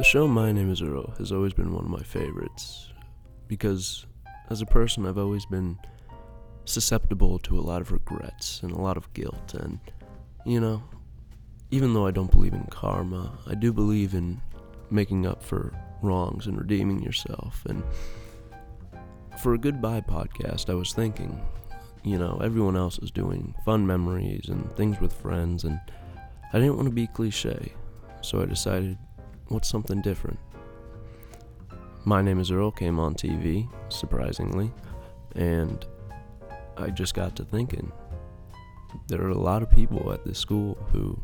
[0.00, 2.90] The show My Name is Earl has always been one of my favorites
[3.48, 4.06] because,
[4.48, 5.78] as a person, I've always been
[6.64, 9.52] susceptible to a lot of regrets and a lot of guilt.
[9.52, 9.78] And,
[10.46, 10.82] you know,
[11.70, 14.40] even though I don't believe in karma, I do believe in
[14.90, 17.62] making up for wrongs and redeeming yourself.
[17.66, 17.84] And
[19.38, 21.38] for a goodbye podcast, I was thinking,
[22.04, 25.78] you know, everyone else is doing fun memories and things with friends, and
[26.54, 27.74] I didn't want to be cliche,
[28.22, 28.96] so I decided
[29.50, 30.38] what's something different?
[32.04, 34.72] My Name is Earl came on TV, surprisingly,
[35.34, 35.84] and
[36.76, 37.92] I just got to thinking
[39.08, 41.18] there are a lot of people at this school who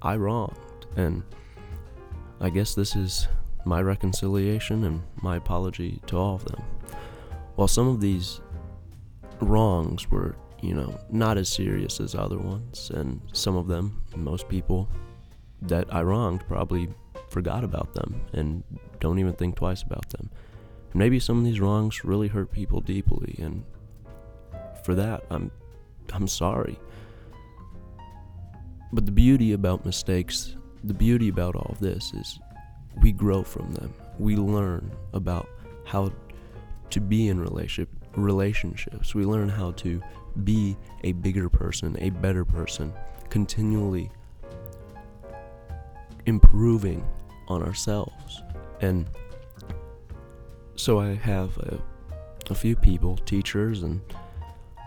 [0.00, 0.56] I wronged,
[0.96, 1.22] and
[2.40, 3.28] I guess this is
[3.66, 6.62] my reconciliation and my apology to all of them.
[7.56, 8.40] While some of these
[9.40, 14.48] wrongs were, you know, not as serious as other ones, and some of them, most
[14.48, 14.88] people
[15.60, 16.88] that I wronged probably
[17.32, 18.62] forgot about them and
[19.00, 20.30] don't even think twice about them.
[20.94, 23.64] Maybe some of these wrongs really hurt people deeply, and
[24.84, 25.50] for that, I'm
[26.12, 26.78] I'm sorry.
[28.92, 32.38] But the beauty about mistakes, the beauty about all of this is
[33.00, 33.94] we grow from them.
[34.18, 35.48] We learn about
[35.84, 36.12] how
[36.90, 39.14] to be in relationship relationships.
[39.14, 40.02] We learn how to
[40.44, 42.92] be a bigger person, a better person,
[43.30, 44.10] continually
[46.26, 47.02] improving
[47.48, 48.42] on ourselves.
[48.80, 49.08] And
[50.76, 51.78] so I have a,
[52.50, 54.00] a few people, teachers and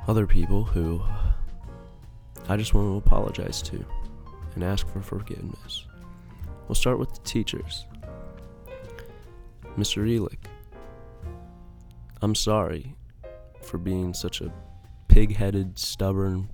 [0.08, 1.02] other people who
[2.48, 3.84] I just want to apologize to
[4.54, 5.86] and ask for forgiveness.
[6.68, 7.86] We'll start with the teachers.
[9.78, 10.08] Mr.
[10.08, 10.48] Elick,
[12.22, 12.96] I'm sorry
[13.62, 14.54] for being such a
[15.08, 16.50] pig headed, stubborn,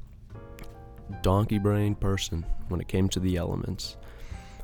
[1.21, 3.97] donkey brained person when it came to the elements.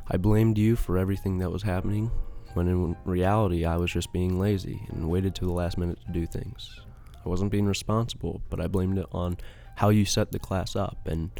[0.09, 2.12] I blamed you for everything that was happening,
[2.53, 6.12] when in reality I was just being lazy and waited to the last minute to
[6.12, 6.79] do things.
[7.25, 9.38] I wasn't being responsible, but I blamed it on
[9.75, 11.31] how you set the class up, and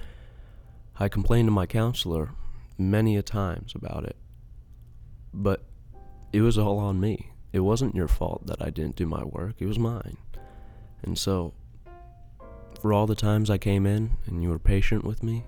[1.00, 2.32] I complained to my counselor
[2.78, 4.18] many a times about it.
[5.34, 5.64] But
[6.34, 7.32] it was all on me.
[7.54, 10.18] It wasn't your fault that I didn't do my work, it was mine.
[11.04, 11.54] And so,
[12.82, 15.46] for all the times I came in and you were patient with me,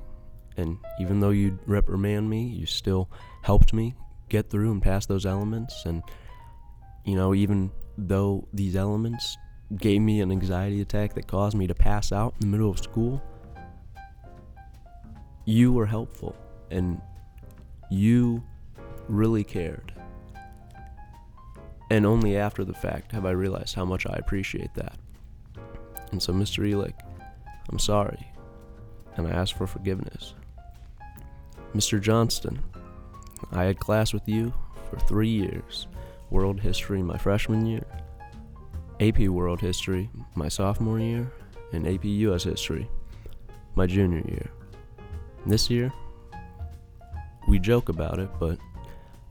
[0.58, 3.10] and even though you reprimand me, you still
[3.42, 3.96] helped me
[4.30, 5.86] get through and pass those elements.
[5.86, 6.04] And,
[7.06, 9.38] you know, even though these elements
[9.78, 12.80] gave me an anxiety attack that caused me to pass out in the middle of
[12.80, 13.22] school,
[15.46, 16.36] you were helpful
[16.70, 17.02] and
[17.90, 18.44] you
[19.08, 19.94] really cared.
[21.92, 24.98] And only after the fact have I realized how much I appreciate that.
[26.12, 26.68] And so, Mr.
[26.68, 26.94] Elick,
[27.70, 28.32] I'm sorry,
[29.16, 30.34] and I ask for forgiveness.
[31.76, 32.02] Mr.
[32.02, 32.60] Johnston,
[33.52, 34.54] I had class with you
[34.90, 35.88] for three years
[36.32, 37.86] World History my freshman year,
[39.00, 41.32] AP World History my sophomore year,
[41.72, 42.90] and AP US History
[43.76, 44.50] my junior year.
[45.46, 45.94] This year,
[47.48, 48.58] we joke about it, but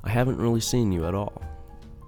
[0.04, 1.42] I haven't really seen you at all.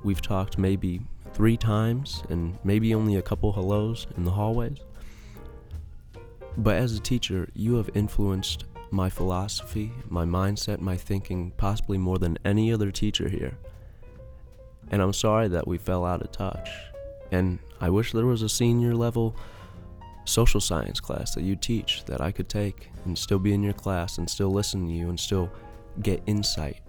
[0.05, 1.01] We've talked maybe
[1.35, 4.79] three times and maybe only a couple hellos in the hallways.
[6.57, 12.19] But as a teacher, you have influenced my philosophy, my mindset, my thinking, possibly more
[12.19, 13.57] than any other teacher here.
[14.91, 16.69] And I'm sorry that we fell out of touch.
[17.31, 19.37] And I wish there was a senior level
[20.25, 23.73] social science class that you teach that I could take and still be in your
[23.73, 25.51] class and still listen to you and still
[26.03, 26.81] get insight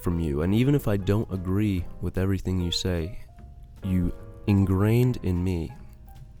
[0.00, 0.42] from you.
[0.42, 3.18] And even if I don't agree with everything you say,
[3.82, 4.12] you
[4.46, 5.72] ingrained in me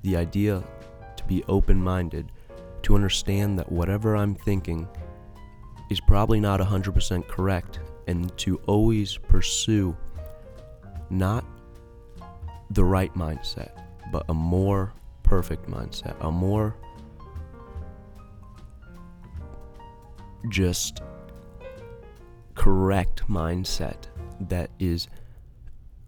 [0.02, 0.62] the idea
[1.16, 2.30] to be open minded
[2.84, 4.88] to understand that whatever I'm thinking
[5.90, 9.96] is probably not 100% correct and to always pursue
[11.10, 11.44] not
[12.70, 13.70] the right mindset,
[14.12, 14.92] but a more
[15.22, 16.76] perfect mindset, a more
[20.48, 21.00] just
[22.54, 24.08] correct mindset
[24.40, 25.08] that is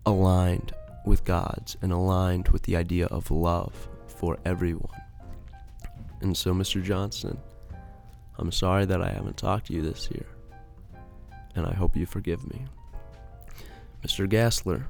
[0.04, 0.72] aligned
[1.04, 5.05] with God's and aligned with the idea of love for everyone.
[6.20, 6.82] And so, Mr.
[6.82, 7.38] Johnson,
[8.38, 10.26] I'm sorry that I haven't talked to you this year,
[11.54, 12.66] and I hope you forgive me.
[14.04, 14.28] Mr.
[14.28, 14.84] Gassler,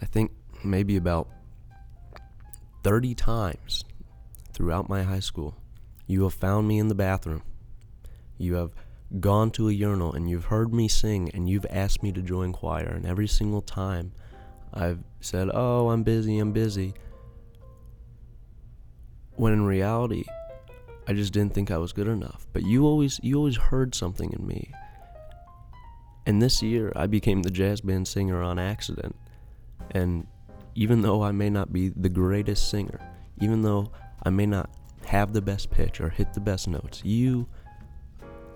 [0.00, 0.32] I think
[0.64, 1.28] maybe about
[2.84, 3.84] 30 times
[4.52, 5.56] throughout my high school,
[6.06, 7.42] you have found me in the bathroom.
[8.38, 8.72] You have
[9.20, 12.52] gone to a urinal and you've heard me sing and you've asked me to join
[12.52, 12.88] choir.
[12.88, 14.12] And every single time
[14.72, 16.94] I've said, Oh, I'm busy, I'm busy
[19.38, 20.24] when in reality
[21.06, 22.46] I just didn't think I was good enough.
[22.52, 24.72] But you always you always heard something in me.
[26.26, 29.16] And this year, I became the jazz band singer on accident.
[29.92, 30.26] And
[30.74, 33.00] even though I may not be the greatest singer,
[33.40, 33.90] even though
[34.22, 34.68] I may not
[35.06, 37.46] have the best pitch or hit the best notes, you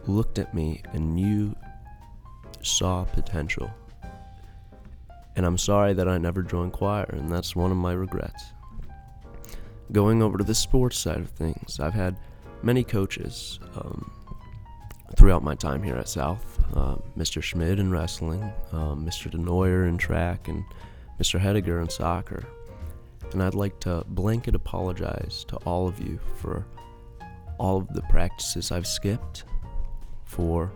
[0.06, 1.56] looked at me and you
[2.60, 3.70] saw potential.
[5.34, 8.52] And I'm sorry that I never joined choir, and that's one of my regrets.
[9.92, 12.16] Going over to the sports side of things, I've had
[12.62, 14.10] many coaches um,
[15.16, 16.58] throughout my time here at South.
[16.74, 17.42] Uh, Mr.
[17.42, 18.42] Schmidt in wrestling,
[18.72, 19.30] um, Mr.
[19.30, 20.64] DeNoyer in track, and
[21.20, 21.38] Mr.
[21.38, 22.46] Hediger in soccer.
[23.32, 26.66] And I'd like to blanket apologize to all of you for
[27.58, 29.44] all of the practices I've skipped,
[30.24, 30.72] for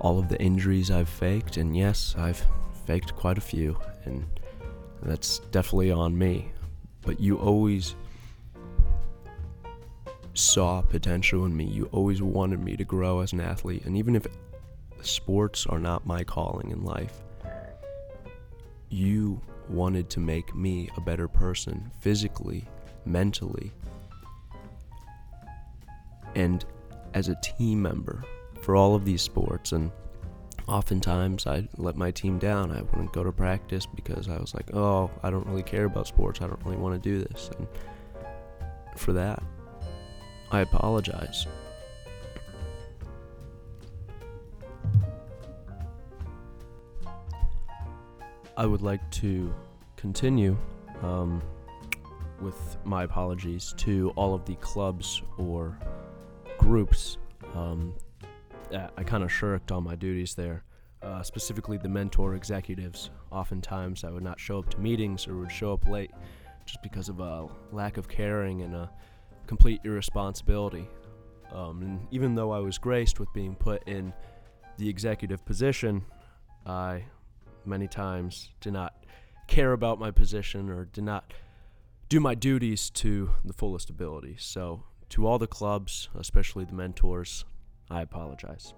[0.00, 2.44] all of the injuries I've faked, and yes, I've
[2.86, 4.24] faked quite a few, and
[5.02, 6.52] that's definitely on me.
[7.00, 7.96] But you always
[10.34, 11.64] saw potential in me.
[11.64, 13.84] You always wanted me to grow as an athlete.
[13.84, 14.26] And even if
[15.00, 17.22] sports are not my calling in life,
[18.90, 22.64] you wanted to make me a better person physically,
[23.04, 23.72] mentally,
[26.34, 26.64] and
[27.14, 28.24] as a team member
[28.60, 29.72] for all of these sports.
[29.72, 29.90] And
[30.66, 32.72] oftentimes I let my team down.
[32.72, 36.06] I wouldn't go to practice because I was like, oh, I don't really care about
[36.06, 36.40] sports.
[36.40, 37.50] I don't really want to do this.
[37.56, 37.66] And
[38.96, 39.42] for that,
[40.54, 41.48] I apologize.
[48.56, 49.52] I would like to
[49.96, 50.56] continue
[51.02, 51.42] um,
[52.40, 55.76] with my apologies to all of the clubs or
[56.56, 57.18] groups.
[57.56, 57.92] Um,
[58.96, 60.62] I kind of shirked on my duties there,
[61.02, 63.10] uh, specifically the mentor executives.
[63.32, 66.12] Oftentimes, I would not show up to meetings or would show up late
[66.64, 68.88] just because of a lack of caring and a
[69.46, 70.88] complete irresponsibility.
[71.52, 74.12] Um, and even though I was graced with being put in
[74.78, 76.04] the executive position,
[76.66, 77.04] I
[77.64, 78.94] many times did not
[79.46, 81.32] care about my position or did not
[82.08, 84.36] do my duties to the fullest ability.
[84.38, 87.44] So, to all the clubs, especially the mentors,
[87.90, 88.74] I apologize.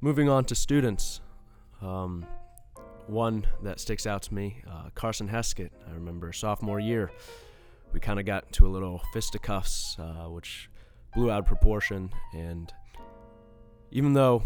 [0.00, 1.20] Moving on to students,
[1.82, 2.24] um,
[3.06, 5.70] one that sticks out to me uh, Carson Heskett.
[5.88, 7.10] I remember sophomore year
[7.92, 10.70] we kind of got into a little fisticuffs, uh, which
[11.14, 12.10] blew out of proportion.
[12.34, 12.72] And
[13.90, 14.42] even though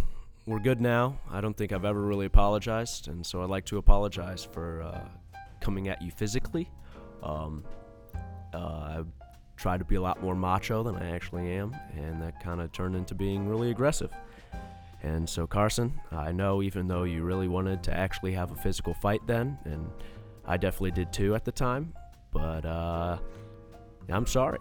[0.47, 3.09] we're good now, I don't think I've ever really apologized.
[3.09, 5.09] And so I'd like to apologize for uh,
[5.61, 6.71] coming at you physically.
[7.23, 7.65] Um,
[8.55, 9.05] uh, I
[9.57, 12.73] tried to be a lot more macho than I actually am, and that kind of
[12.73, 14.13] turned into being really aggressive.
[15.03, 18.95] And so, Carson, I know even though you really wanted to actually have a physical
[18.95, 19.89] fight then, and
[20.45, 21.93] I definitely did too at the time,
[22.33, 23.19] but uh,
[24.09, 24.59] I'm sorry.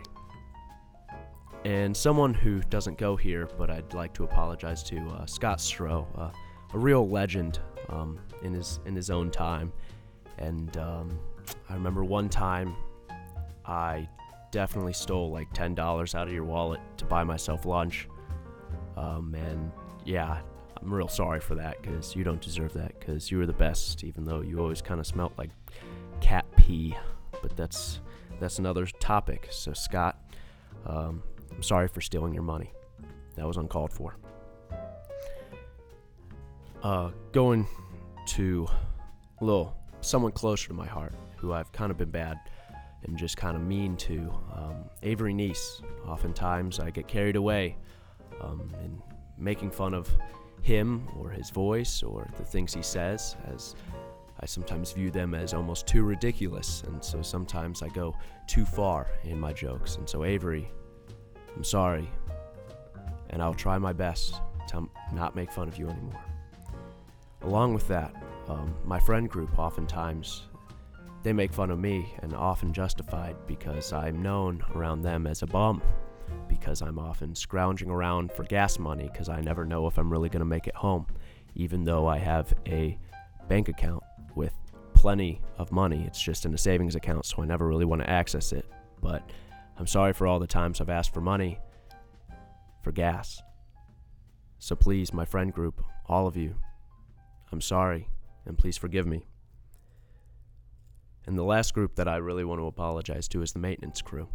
[1.63, 6.07] And someone who doesn't go here, but I'd like to apologize to uh, Scott Stroh,
[6.17, 6.31] uh,
[6.73, 7.59] a real legend
[7.89, 9.71] um, in his in his own time.
[10.37, 11.19] And um,
[11.69, 12.75] I remember one time
[13.65, 14.07] I
[14.51, 18.07] definitely stole like ten dollars out of your wallet to buy myself lunch.
[18.97, 19.71] Um, and
[20.03, 20.41] yeah,
[20.81, 24.03] I'm real sorry for that because you don't deserve that because you were the best,
[24.03, 25.51] even though you always kind of smelt like
[26.21, 26.95] cat pee
[27.41, 27.99] but that's
[28.39, 29.47] that's another topic.
[29.51, 30.19] So Scott,
[30.85, 32.71] um, I'm sorry for stealing your money.
[33.35, 34.15] That was uncalled for.
[36.83, 37.67] Uh, going
[38.25, 38.67] to
[39.39, 42.39] a little someone closer to my heart, who I've kind of been bad
[43.03, 44.31] and just kind of mean to.
[44.53, 45.81] Um, Avery Neese.
[46.07, 47.77] Oftentimes I get carried away
[48.41, 49.01] um, in
[49.37, 50.09] making fun of
[50.61, 53.75] him or his voice or the things he says as
[54.41, 58.15] I sometimes view them as almost too ridiculous, and so sometimes I go
[58.47, 59.97] too far in my jokes.
[59.97, 60.71] And so, Avery,
[61.55, 62.09] I'm sorry,
[63.29, 66.23] and I'll try my best to not make fun of you anymore.
[67.43, 68.15] Along with that,
[68.47, 70.43] um, my friend group oftentimes
[71.23, 75.47] they make fun of me and often justified because I'm known around them as a
[75.47, 75.81] bum
[76.47, 80.29] because I'm often scrounging around for gas money because I never know if I'm really
[80.29, 81.05] going to make it home
[81.53, 82.97] even though I have a
[83.47, 84.00] bank account
[84.35, 84.53] with
[84.93, 86.03] plenty of money.
[86.05, 88.65] It's just in a savings account, so I never really want to access it.
[89.01, 89.29] But
[89.77, 91.59] I'm sorry for all the times I've asked for money
[92.83, 93.41] for gas.
[94.59, 96.55] So please, my friend group, all of you,
[97.51, 98.07] I'm sorry,
[98.45, 99.25] and please forgive me.
[101.25, 104.27] And the last group that I really want to apologize to is the maintenance crew.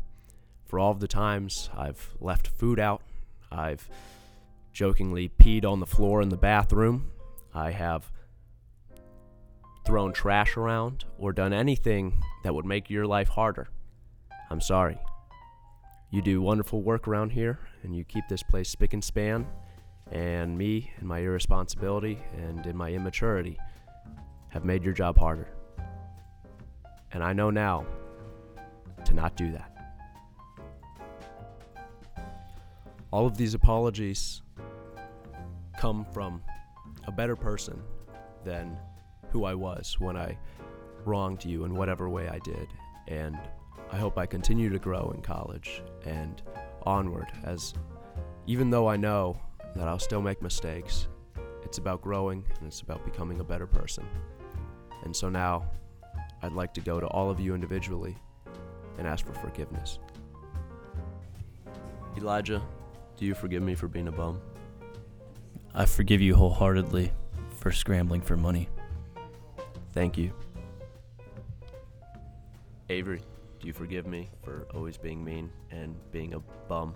[0.64, 3.02] For all of the times I've left food out,
[3.50, 3.88] I've
[4.72, 7.10] jokingly peed on the floor in the bathroom,
[7.54, 8.10] I have
[9.86, 13.68] thrown trash around, or done anything that would make your life harder,
[14.50, 14.98] I'm sorry.
[16.10, 19.46] You do wonderful work around here, and you keep this place spick and span,
[20.12, 23.58] And me, and my irresponsibility and in my immaturity,
[24.48, 25.48] have made your job harder.
[27.12, 27.86] And I know now
[29.04, 29.72] to not do that.
[33.10, 34.42] All of these apologies
[35.78, 36.42] come from
[37.06, 37.82] a better person
[38.44, 38.76] than
[39.30, 40.38] who I was when I
[41.04, 42.68] wronged you in whatever way I did.
[43.08, 43.38] And
[43.90, 46.42] I hope I continue to grow in college and
[46.84, 47.74] onward as
[48.46, 49.40] even though I know
[49.74, 51.08] that I'll still make mistakes,
[51.64, 54.06] it's about growing and it's about becoming a better person.
[55.04, 55.66] And so now
[56.42, 58.16] I'd like to go to all of you individually
[58.98, 59.98] and ask for forgiveness.
[62.16, 62.62] Elijah,
[63.16, 64.40] do you forgive me for being a bum?
[65.74, 67.12] I forgive you wholeheartedly
[67.58, 68.68] for scrambling for money.
[69.96, 70.30] Thank you.
[72.90, 73.22] Avery,
[73.60, 76.94] do you forgive me for always being mean and being a bum?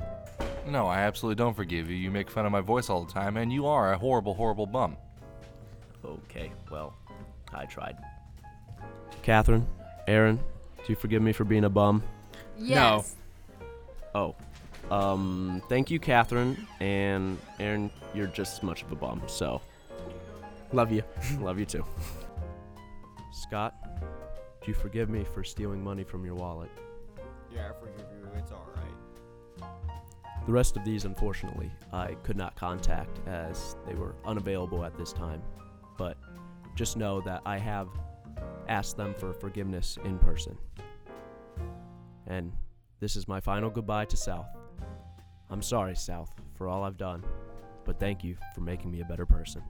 [0.68, 1.96] No, I absolutely don't forgive you.
[1.96, 4.66] You make fun of my voice all the time, and you are a horrible, horrible
[4.66, 4.98] bum.
[6.04, 6.92] Okay, well,
[7.54, 7.96] I tried.
[9.22, 9.66] Catherine,
[10.06, 12.02] Aaron, do you forgive me for being a bum?
[12.58, 13.16] Yes.
[14.14, 14.34] Oh,
[14.90, 19.62] um, thank you, Catherine, and Aaron, you're just as much of a bum, so
[20.74, 21.02] Love you.
[21.40, 21.82] love you too.
[23.32, 23.74] Scott,
[24.60, 26.70] do you forgive me for stealing money from your wallet?
[27.54, 28.28] Yeah, I forgive you.
[28.36, 29.70] It's alright.
[30.46, 35.12] The rest of these, unfortunately, I could not contact as they were unavailable at this
[35.12, 35.42] time.
[35.96, 36.16] But
[36.74, 37.88] just know that I have
[38.68, 40.56] asked them for forgiveness in person.
[42.26, 42.52] And
[43.00, 44.48] this is my final goodbye to South.
[45.50, 47.24] I'm sorry, South, for all I've done,
[47.84, 49.62] but thank you for making me a better person.